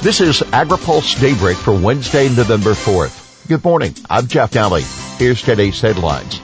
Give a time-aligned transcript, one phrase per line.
[0.00, 3.48] This is AgriPulse Daybreak for Wednesday, November 4th.
[3.48, 3.96] Good morning.
[4.08, 4.82] I'm Jeff Daly.
[5.16, 6.40] Here's today's headlines.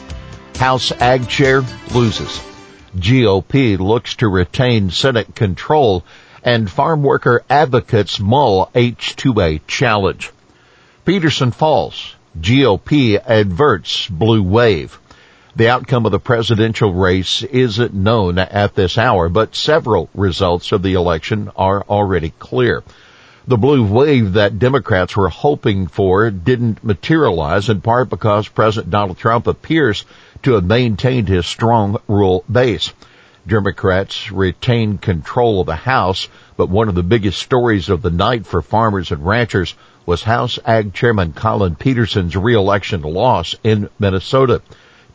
[0.57, 1.63] House Ag Chair
[1.95, 2.43] loses.
[2.97, 6.05] GOP looks to retain Senate control
[6.43, 10.33] and farm worker advocates mull H2A challenge.
[11.05, 12.17] Peterson Falls.
[12.37, 14.99] GOP adverts blue wave.
[15.55, 20.83] The outcome of the presidential race isn't known at this hour, but several results of
[20.83, 22.83] the election are already clear.
[23.47, 29.19] The blue wave that Democrats were hoping for didn't materialize in part because President Donald
[29.19, 30.07] Trump appears
[30.45, 32.95] to have maintained his strong rural base.
[33.47, 38.47] Democrats retained control of the House, but one of the biggest stories of the night
[38.47, 39.75] for farmers and ranchers
[40.07, 44.63] was House Ag Chairman Collin Peterson's reelection loss in Minnesota.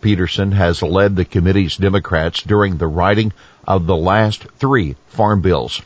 [0.01, 3.33] Peterson has led the committee's Democrats during the writing
[3.67, 5.81] of the last three farm bills.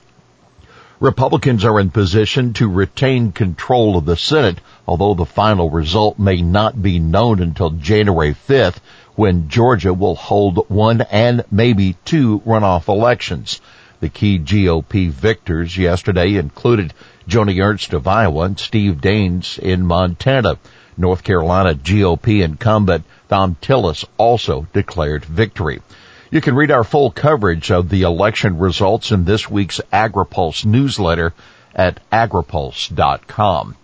[1.03, 4.57] Republicans are in position to retain control of the Senate,
[4.87, 8.77] although the final result may not be known until January 5th
[9.15, 13.59] when Georgia will hold one and maybe two runoff elections.
[13.99, 16.93] The key GOP victors yesterday included
[17.27, 20.57] Joni Ernst of Iowa and Steve Daines in Montana.
[20.95, 25.81] North Carolina GOP incumbent Thom Tillis also declared victory.
[26.33, 31.31] You can read our full coverage of the election results in this week's AgriPulse newsletter
[31.75, 33.75] at agripulse.com.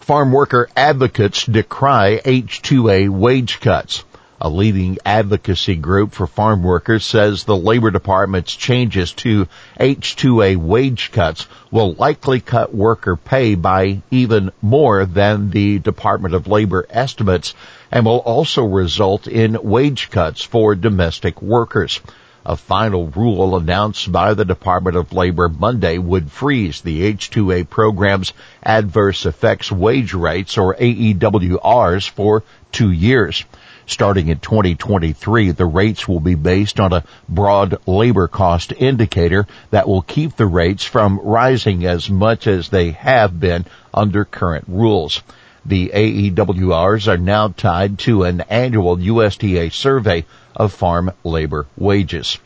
[0.00, 4.02] Farm worker advocates decry H2A wage cuts.
[4.40, 9.46] A leading advocacy group for farm workers says the Labor Department's changes to
[9.78, 16.48] H2A wage cuts will likely cut worker pay by even more than the Department of
[16.48, 17.54] Labor estimates
[17.90, 22.00] and will also result in wage cuts for domestic workers.
[22.48, 28.32] A final rule announced by the Department of Labor Monday would freeze the H2A program's
[28.62, 33.44] adverse effects wage rates or AEWRs for two years.
[33.88, 39.88] Starting in 2023, the rates will be based on a broad labor cost indicator that
[39.88, 45.20] will keep the rates from rising as much as they have been under current rules.
[45.68, 52.38] The AEWRs are now tied to an annual USDA survey of farm labor wages.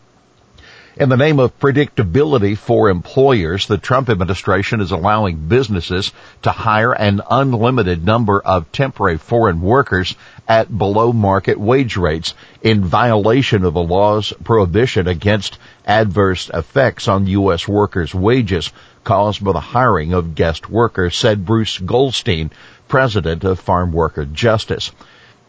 [0.97, 6.93] In the name of predictability for employers, the Trump administration is allowing businesses to hire
[6.93, 10.15] an unlimited number of temporary foreign workers
[10.49, 12.33] at below market wage rates
[12.63, 17.69] in violation of the law's prohibition against adverse effects on U.S.
[17.69, 18.73] workers' wages
[19.05, 22.51] caused by the hiring of guest workers, said Bruce Goldstein,
[22.91, 24.91] president of Farm Worker Justice.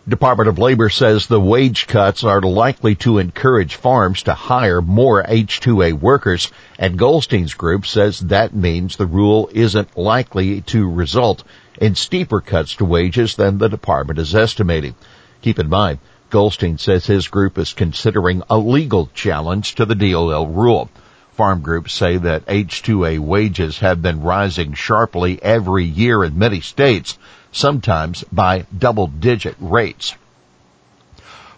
[0.07, 5.23] Department of Labor says the wage cuts are likely to encourage farms to hire more
[5.23, 11.43] H2A workers, and Goldstein's group says that means the rule isn't likely to result
[11.79, 14.93] in steeper cuts to wages than the department is estimating.
[15.41, 15.97] Keep in mind,
[16.29, 20.89] Goldstein says his group is considering a legal challenge to the DOL rule.
[21.33, 27.17] Farm groups say that H2A wages have been rising sharply every year in many states,
[27.51, 30.15] sometimes by double digit rates.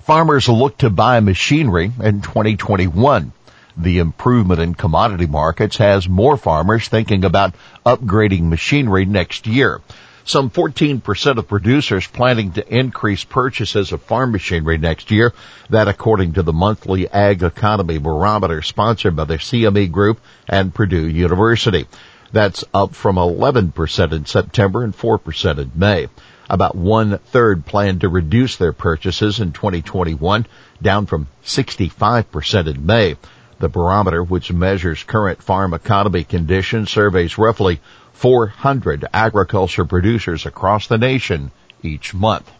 [0.02, 3.32] Farmers look to buy machinery in 2021.
[3.76, 9.82] The improvement in commodity markets has more farmers thinking about upgrading machinery next year.
[10.26, 15.34] Some 14% of producers planning to increase purchases of farm machinery next year.
[15.70, 21.08] That according to the monthly Ag Economy Barometer sponsored by the CME Group and Purdue
[21.08, 21.88] University.
[22.32, 26.08] That's up from 11% in September and 4% in May.
[26.50, 30.46] About one third plan to reduce their purchases in 2021,
[30.82, 33.16] down from 65% in May.
[33.64, 37.80] The barometer, which measures current farm economy conditions, surveys roughly
[38.12, 41.50] 400 agriculture producers across the nation
[41.82, 42.52] each month.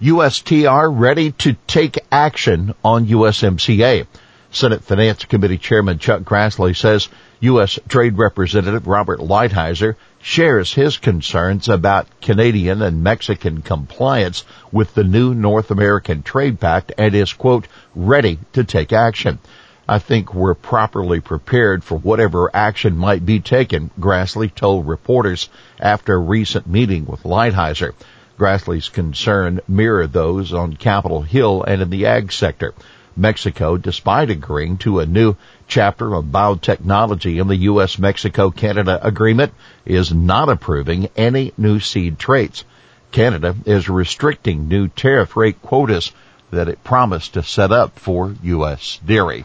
[0.00, 4.06] USTR ready to take action on USMCA.
[4.52, 7.08] Senate Finance Committee Chairman Chuck Grassley says
[7.40, 7.80] U.S.
[7.88, 15.34] Trade Representative Robert Lighthizer shares his concerns about Canadian and Mexican compliance with the new
[15.34, 19.40] North American Trade Pact and is, quote, ready to take action.
[19.88, 25.48] I think we're properly prepared for whatever action might be taken, Grassley told reporters
[25.80, 27.92] after a recent meeting with Lighthizer.
[28.38, 32.74] Grassley's concern mirrored those on Capitol Hill and in the ag sector.
[33.16, 35.34] Mexico, despite agreeing to a new
[35.66, 39.52] chapter of biotechnology in the U.S.-Mexico-Canada agreement,
[39.84, 42.64] is not approving any new seed traits.
[43.10, 46.12] Canada is restricting new tariff rate quotas
[46.52, 49.00] that it promised to set up for U.S.
[49.04, 49.44] dairy.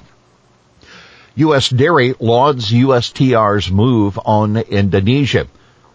[1.38, 1.70] U.S.
[1.70, 5.46] Dairy lauds USTR's move on Indonesia.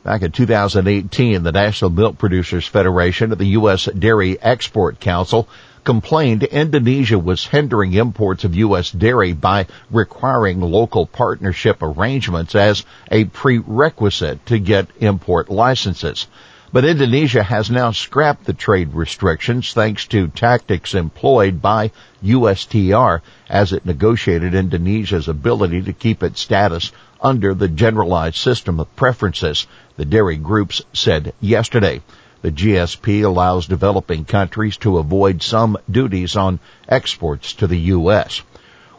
[0.05, 3.87] Back in 2018, the National Milk Producers Federation of the U.S.
[3.87, 5.49] Dairy Export Council
[5.83, 8.93] complained Indonesia was hindering imports of U.S.
[8.93, 16.29] dairy by requiring local partnership arrangements as a prerequisite to get import licenses.
[16.73, 21.91] But Indonesia has now scrapped the trade restrictions thanks to tactics employed by
[22.25, 23.21] USTR
[23.51, 26.91] as it negotiated Indonesia's ability to keep its status
[27.21, 29.67] under the generalized system of preferences,
[29.99, 32.01] the dairy groups said yesterday.
[32.41, 36.59] The GSP allows developing countries to avoid some duties on
[36.89, 38.41] exports to the U.S.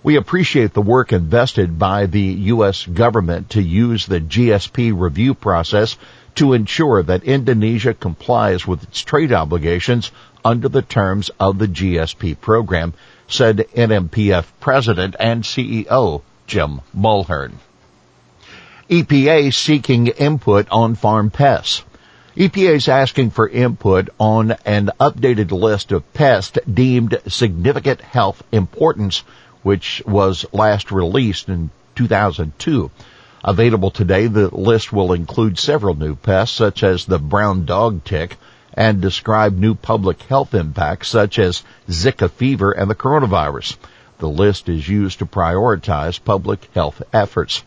[0.03, 2.21] We appreciate the work invested by the
[2.53, 2.85] U.S.
[2.85, 5.97] government to use the GSP review process
[6.35, 10.11] to ensure that Indonesia complies with its trade obligations
[10.43, 12.93] under the terms of the GSP program,
[13.27, 17.53] said NMPF President and CEO Jim Mulhern.
[18.89, 21.83] EPA seeking input on farm pests.
[22.35, 29.19] EPA is asking for input on an updated list of pests deemed significant health importance,
[29.61, 32.89] which was last released in 2002.
[33.45, 38.37] Available today, the list will include several new pests such as the brown dog tick
[38.73, 43.75] and describe new public health impacts such as Zika fever and the coronavirus.
[44.19, 47.63] The list is used to prioritize public health efforts.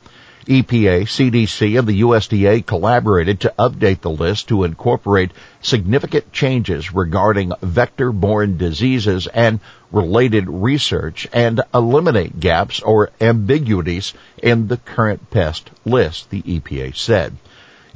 [0.47, 7.51] EPA, CDC, and the USDA collaborated to update the list to incorporate significant changes regarding
[7.61, 9.59] vector-borne diseases and
[9.91, 17.37] related research and eliminate gaps or ambiguities in the current pest list, the EPA said.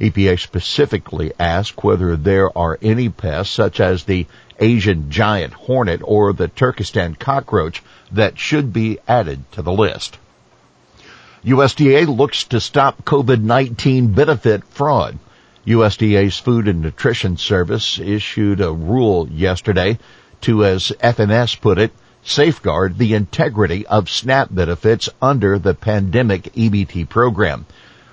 [0.01, 4.25] EPA specifically asked whether there are any pests such as the
[4.59, 7.81] Asian giant hornet or the Turkestan cockroach
[8.11, 10.17] that should be added to the list.
[11.43, 15.17] USDA looks to stop COVID-19 benefit fraud.
[15.65, 19.97] USDA's Food and Nutrition Service issued a rule yesterday
[20.41, 21.93] to, as FNS put it,
[22.23, 27.65] safeguard the integrity of SNAP benefits under the pandemic EBT program.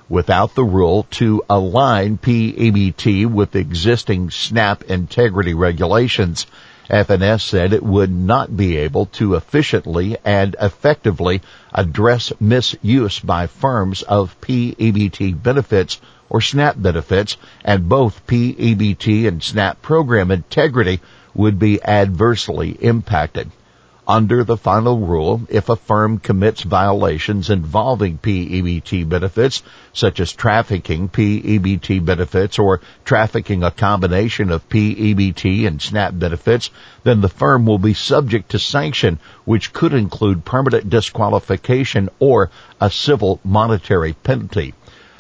[0.08, 6.46] Without the rule to align PEBT with existing SNAP integrity regulations,
[6.90, 11.43] FNS said it would not be able to efficiently and effectively
[11.75, 16.00] address misuse by firms of PEBT benefits
[16.31, 21.00] or SNAP benefits, and both PEBT and SNAP program integrity
[21.35, 23.50] would be adversely impacted.
[24.10, 29.62] Under the final rule, if a firm commits violations involving PEBT benefits,
[29.93, 36.70] such as trafficking PEBT benefits or trafficking a combination of PEBT and SNAP benefits,
[37.05, 42.50] then the firm will be subject to sanction, which could include permanent disqualification or
[42.81, 44.72] a civil monetary penalty.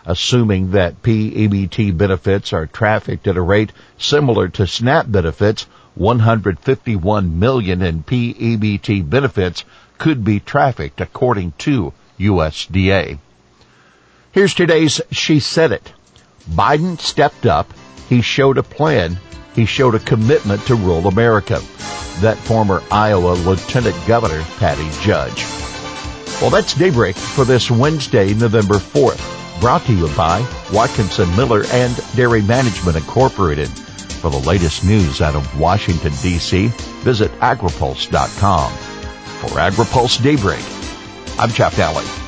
[0.06, 5.66] Assuming that PEBT benefits are trafficked at a rate similar to SNAP benefits,
[5.98, 9.64] 151 million in PEBT benefits
[9.98, 13.18] could be trafficked according to USDA.
[14.30, 15.92] Here's today's She Said It.
[16.48, 17.72] Biden stepped up.
[18.08, 19.18] He showed a plan.
[19.54, 21.60] He showed a commitment to rule America.
[22.20, 25.44] That former Iowa Lieutenant Governor Patty Judge.
[26.40, 29.60] Well, that's Daybreak for this Wednesday, November 4th.
[29.60, 33.68] Brought to you by Watkinson Miller and Dairy Management Incorporated.
[34.20, 36.66] For the latest news out of Washington, D.C.,
[37.04, 38.72] visit agripulse.com.
[38.72, 40.64] For AgriPulse Daybreak,
[41.38, 42.27] I'm Jeff Daly.